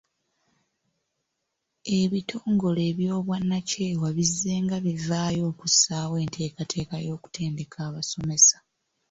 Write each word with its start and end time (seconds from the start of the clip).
Ebitongole 1.99 2.81
eby’obwannakyewa 2.91 4.07
bizzenga 4.17 4.75
bivaayo 4.85 5.41
okussaawo 5.51 6.13
enteekateeka 6.23 6.95
y’okutendeka 7.05 7.77
abasomesa. 7.87 8.57